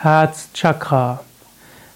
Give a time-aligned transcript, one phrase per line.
[0.00, 1.18] Herzchakra.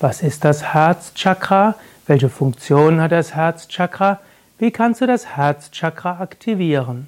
[0.00, 1.76] Was ist das Herzchakra?
[2.08, 4.18] Welche Funktion hat das Herzchakra?
[4.58, 7.06] Wie kannst du das Herzchakra aktivieren?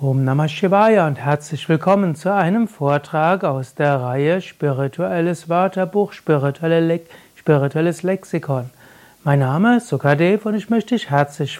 [0.00, 8.04] Om Namah Shivaya und herzlich willkommen zu einem Vortrag aus der Reihe Spirituelles Wörterbuch, spirituelles
[8.04, 8.70] Lexikon.
[9.24, 11.58] Mein Name ist Sukadev und ich möchte dich herzlich,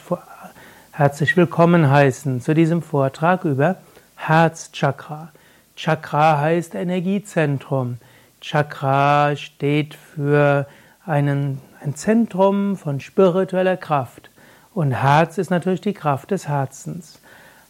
[0.93, 3.75] herzlich willkommen heißen zu diesem Vortrag über
[4.15, 5.33] Herzchakra.
[5.79, 7.99] Chakra heißt Energiezentrum.
[8.41, 10.67] Chakra steht für
[11.07, 14.29] einen, ein Zentrum von spiritueller Kraft.
[14.75, 17.21] Und Herz ist natürlich die Kraft des Herzens.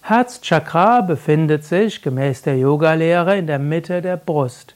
[0.00, 4.74] Herzchakra befindet sich gemäß der Yogalehre in der Mitte der Brust.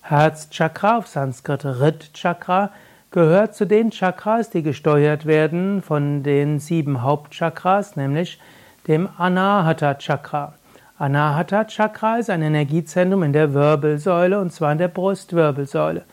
[0.00, 2.72] Herzchakra auf Sanskrit Rit Chakra
[3.12, 8.40] gehört zu den Chakras, die gesteuert werden von den sieben Hauptchakras, nämlich
[8.88, 10.54] dem Anahata Chakra.
[10.98, 16.04] Anahata Chakra ist ein Energiezentrum in der Wirbelsäule und zwar in der Brustwirbelsäule.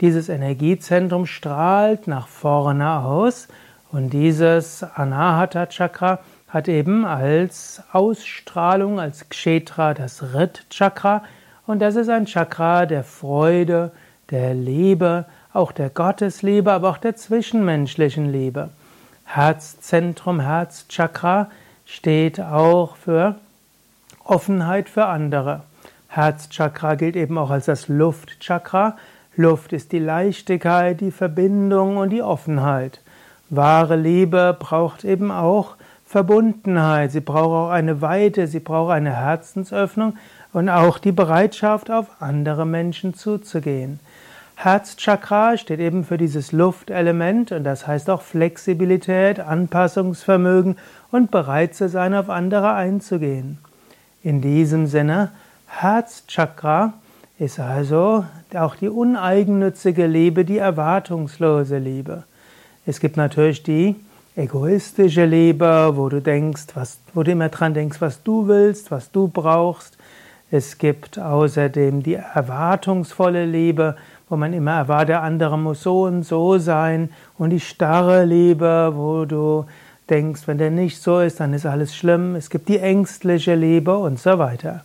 [0.00, 3.48] Dieses Energiezentrum strahlt nach vorne aus
[3.92, 11.24] und dieses Anahata Chakra hat eben als Ausstrahlung, als Kshetra das Rit Chakra
[11.66, 13.90] und das ist ein Chakra der Freude,
[14.30, 18.70] der Liebe, auch der Gottesliebe, aber auch der zwischenmenschlichen Liebe.
[19.24, 21.50] Herzzentrum, Herzchakra
[21.84, 23.36] steht auch für
[24.30, 25.62] Offenheit für andere.
[26.06, 28.96] Herzchakra gilt eben auch als das Luftchakra.
[29.34, 33.00] Luft ist die Leichtigkeit, die Verbindung und die Offenheit.
[33.48, 35.74] Wahre Liebe braucht eben auch
[36.06, 40.16] Verbundenheit, sie braucht auch eine Weite, sie braucht eine Herzensöffnung
[40.52, 43.98] und auch die Bereitschaft, auf andere Menschen zuzugehen.
[44.54, 50.76] Herzchakra steht eben für dieses Luftelement und das heißt auch Flexibilität, Anpassungsvermögen
[51.10, 53.58] und bereit zu sein, auf andere einzugehen.
[54.22, 55.30] In diesem Sinne,
[55.66, 56.92] Herzchakra
[57.38, 62.24] ist also auch die uneigennützige Liebe, die erwartungslose Liebe.
[62.84, 63.96] Es gibt natürlich die
[64.36, 69.10] egoistische Liebe, wo du denkst, was, wo du immer dran denkst, was du willst, was
[69.10, 69.96] du brauchst.
[70.50, 73.96] Es gibt außerdem die erwartungsvolle Liebe,
[74.28, 77.08] wo man immer erwartet, der andere muss so und so sein.
[77.38, 79.64] Und die starre Liebe, wo du
[80.10, 82.34] denkst, wenn der nicht so ist, dann ist alles schlimm.
[82.34, 84.84] Es gibt die ängstliche Liebe und so weiter.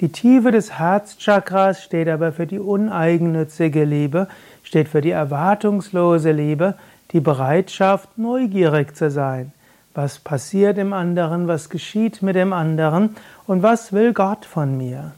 [0.00, 4.28] Die Tiefe des Herzchakras steht aber für die uneigennützige Liebe,
[4.62, 6.74] steht für die erwartungslose Liebe,
[7.12, 9.52] die Bereitschaft, neugierig zu sein.
[9.94, 13.14] Was passiert im anderen, was geschieht mit dem anderen
[13.46, 15.12] und was will Gott von mir?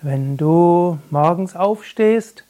[0.00, 2.44] Wenn du morgens aufstehst,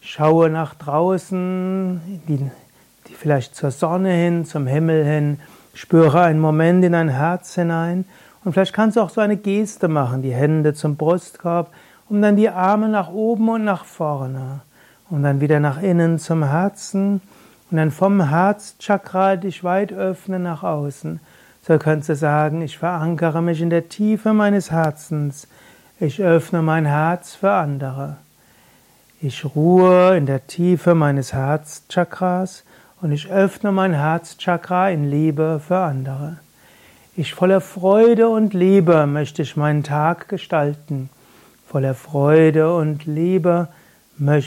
[0.00, 2.48] schaue nach draußen, die,
[3.08, 5.40] die vielleicht zur Sonne hin, zum Himmel hin,
[5.74, 8.04] Spüre einen Moment in dein Herz hinein
[8.44, 11.72] und vielleicht kannst du auch so eine Geste machen, die Hände zum Brustkorb
[12.08, 14.60] und dann die Arme nach oben und nach vorne
[15.08, 17.20] und dann wieder nach innen zum Herzen
[17.70, 21.20] und dann vom Herzchakra dich weit öffnen nach außen.
[21.66, 25.46] So kannst du sagen, ich verankere mich in der Tiefe meines Herzens.
[26.00, 28.16] Ich öffne mein Herz für andere.
[29.20, 32.64] Ich ruhe in der Tiefe meines Herzchakras
[33.02, 36.36] und ich öffne mein Herzchakra in Liebe für andere.
[37.16, 41.10] Ich voller Freude und Liebe möchte ich meinen Tag gestalten.
[41.66, 43.68] Voller Freude und Liebe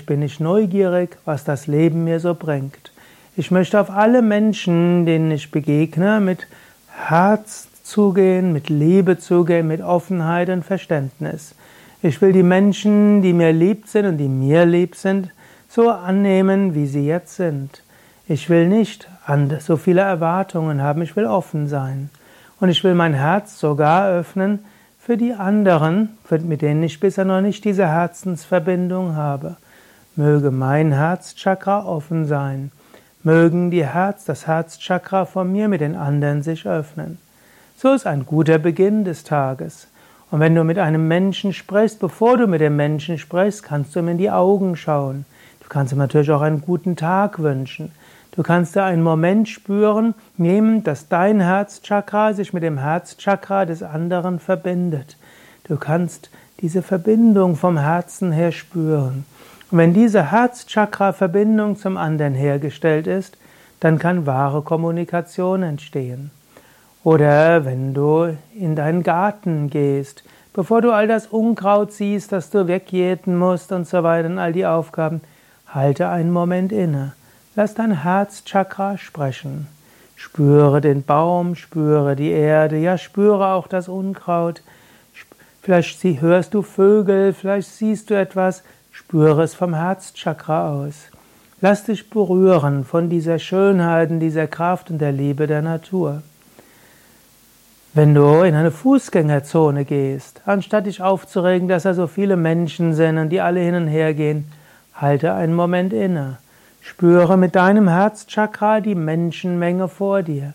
[0.08, 2.94] bin ich neugierig, was das Leben mir so bringt.
[3.36, 6.48] Ich möchte auf alle Menschen, denen ich begegne, mit
[6.88, 11.56] Herz zugehen, mit Liebe zugehen, mit Offenheit und Verständnis.
[12.02, 15.30] Ich will die Menschen, die mir lieb sind und die mir lieb sind,
[15.68, 17.82] so annehmen, wie sie jetzt sind.
[18.28, 19.08] Ich will nicht
[19.60, 22.10] so viele Erwartungen haben, ich will offen sein.
[22.60, 24.60] Und ich will mein Herz sogar öffnen
[25.00, 29.58] für die anderen, mit denen ich bisher noch nicht diese Herzensverbindung habe.
[30.16, 32.72] Möge mein Herzchakra offen sein.
[33.22, 37.20] Mögen die Herz, das Herzchakra von mir mit den anderen sich öffnen.
[37.78, 39.88] So ist ein guter Beginn des Tages.
[40.32, 44.00] Und wenn du mit einem Menschen sprichst, bevor du mit dem Menschen sprichst, kannst du
[44.00, 45.26] ihm in die Augen schauen.
[45.66, 47.92] Du kannst ihm natürlich auch einen guten Tag wünschen.
[48.36, 53.82] Du kannst da einen Moment spüren, nehmen, dass dein Herzchakra sich mit dem Herzchakra des
[53.82, 55.18] anderen verbindet.
[55.64, 56.30] Du kannst
[56.62, 59.26] diese Verbindung vom Herzen her spüren.
[59.72, 63.36] Und wenn diese Herzchakra-Verbindung zum anderen hergestellt ist,
[63.80, 66.30] dann kann wahre Kommunikation entstehen.
[67.04, 70.24] Oder wenn du in deinen Garten gehst,
[70.54, 74.54] bevor du all das Unkraut siehst, das du wegjäten musst und so weiter und all
[74.54, 75.22] die Aufgaben,
[75.76, 77.14] halte einen Moment inne
[77.58, 79.68] Lass dein Herzchakra sprechen.
[80.18, 84.62] Spüre den Baum, spüre die Erde, ja, spüre auch das Unkraut.
[85.62, 88.64] Vielleicht hörst du Vögel, vielleicht siehst du etwas.
[88.92, 90.96] Spüre es vom Herzchakra aus.
[91.62, 96.22] Lass dich berühren von dieser Schönheit, dieser Kraft und der Liebe der Natur.
[97.94, 103.18] Wenn du in eine Fußgängerzone gehst, anstatt dich aufzuregen, dass da so viele Menschen sind
[103.18, 104.52] und die alle hin und her gehen,
[104.96, 106.38] halte einen Moment inne.
[106.82, 110.54] Spüre mit deinem Herzchakra die Menschenmenge vor dir.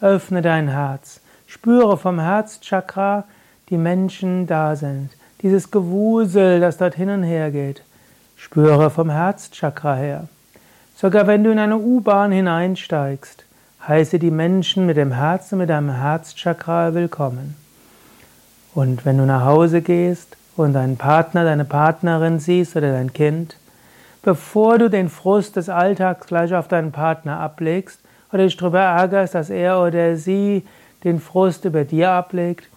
[0.00, 1.20] Öffne dein Herz.
[1.46, 3.24] Spüre vom Herzchakra
[3.68, 5.10] die Menschen da sind
[5.42, 7.82] dieses Gewusel, das dort hin und her geht.
[8.36, 10.28] Spüre vom Herzchakra her.
[10.96, 13.44] Sogar wenn du in eine U-Bahn hineinsteigst,
[13.86, 17.54] heiße die Menschen mit dem Herzen, mit deinem Herzchakra willkommen.
[18.74, 23.56] Und wenn du nach Hause gehst und deinen Partner, deine Partnerin siehst oder dein Kind,
[24.26, 28.00] bevor du den Frust des Alltags gleich auf deinen Partner ablegst
[28.32, 30.66] oder dich darüber ärgerst, dass er oder sie
[31.04, 32.68] den Frust über dir ablegt,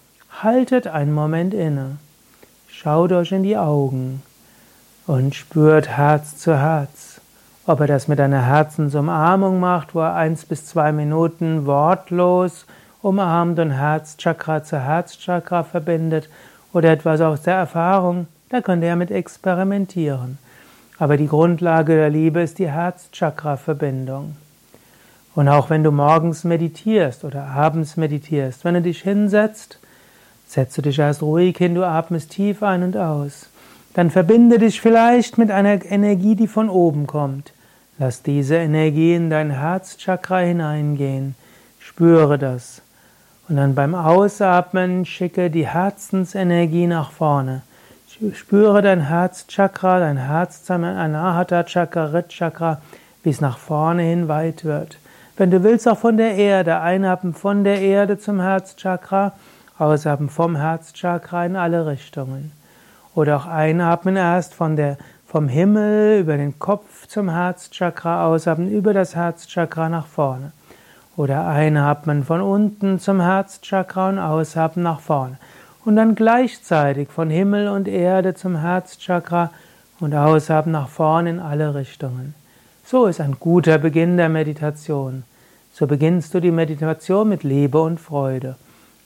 [0.44, 1.98] haltet einen Moment inne.
[2.68, 4.22] Schaut euch in die Augen
[5.08, 7.20] und spürt Herz zu Herz.
[7.66, 12.68] Ob er das mit einer Herzensumarmung macht, wo er eins bis zwei Minuten wortlos
[13.02, 16.30] umarmt und Herzchakra zu Herzchakra verbindet
[16.74, 20.38] oder etwas aus der Erfahrung, da könnt ihr mit experimentieren.
[21.00, 24.36] Aber die Grundlage der Liebe ist die Herzchakra-Verbindung.
[25.34, 29.80] Und auch wenn du morgens meditierst oder abends meditierst, wenn du dich hinsetzt,
[30.50, 33.50] Setze dich erst ruhig hin, du atmest tief ein und aus.
[33.94, 37.54] Dann verbinde dich vielleicht mit einer Energie, die von oben kommt.
[38.00, 41.36] Lass diese Energie in dein Herzchakra hineingehen.
[41.78, 42.82] Spüre das.
[43.48, 47.62] Und dann beim Ausatmen schicke die Herzensenergie nach vorne.
[48.34, 52.82] Spüre dein Herzchakra, dein Herz-Anahata Chakra, Rit Chakra,
[53.24, 54.98] wie es nach vorne hin weit wird.
[55.38, 59.32] Wenn du willst, auch von der Erde, einatmen von der Erde zum Herzchakra
[59.78, 62.52] Ausatmen vom Herzchakra in alle Richtungen.
[63.16, 68.94] Oder auch einatmen erst von der, vom Himmel über den Kopf zum Herzchakra, ausatmen über
[68.94, 70.52] das Herzchakra nach vorne.
[71.16, 75.38] Oder einatmen von unten zum Herzchakra und ausatmen nach vorne.
[75.90, 79.50] Und dann gleichzeitig von Himmel und Erde zum Herzchakra
[80.00, 82.36] und ausatmen nach vorne in alle Richtungen.
[82.86, 85.24] So ist ein guter Beginn der Meditation.
[85.74, 88.56] So beginnst du die Meditation mit Liebe und Freude.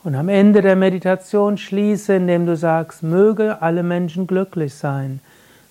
[0.03, 5.21] Und am Ende der Meditation schließe, indem du sagst, möge alle Menschen glücklich sein,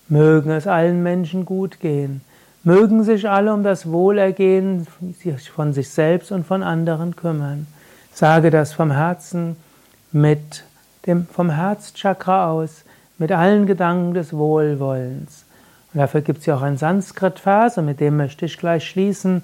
[0.09, 2.23] mögen es allen Menschen gut gehen,
[2.65, 4.87] mögen sich alle um das Wohlergehen
[5.55, 7.67] von sich selbst und von anderen kümmern.
[8.15, 9.57] Sage das vom Herzen
[10.11, 10.65] mit
[11.07, 12.85] dem, vom Herzchakra aus,
[13.19, 15.45] mit allen Gedanken des Wohlwollens.
[15.93, 19.43] Und dafür gibt es ja auch ein Sanskrit-Vers, und mit dem möchte ich gleich schließen.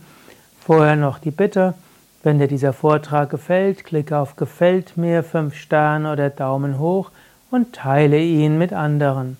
[0.61, 1.75] Vorher noch die Bitte.
[2.23, 7.11] Wenn dir dieser Vortrag gefällt, klicke auf Gefällt mir, fünf Sterne oder Daumen hoch
[7.51, 9.37] und teile ihn mit anderen.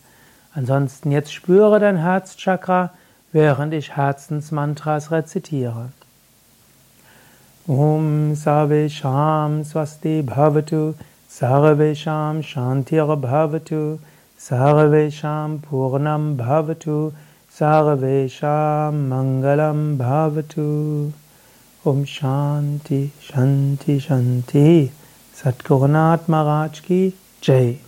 [0.55, 2.91] Ansonsten jetzt spüre dein Herzchakra,
[3.33, 5.91] während ich Herzensmantras rezitiere.
[7.67, 10.95] Om Sarvesham Swasti Bhavatu
[11.29, 13.99] Sarvesham Shantir Bhavatu
[14.39, 17.13] Sarvesham Purnam Bhavatu
[17.53, 21.13] Sarvesham Mangalam Bhavatu
[21.85, 24.91] Om Shanti, Shanti, Shanti.
[25.35, 27.79] Satgurunath Maharaj ki Jai.